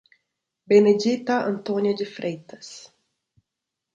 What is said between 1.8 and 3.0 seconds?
de Freitas